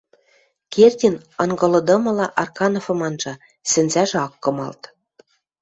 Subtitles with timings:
[0.73, 3.33] Кердин ынгылыдымыла Аркановым анжа,
[3.69, 4.81] сӹнзӓжӹ ак кымалт.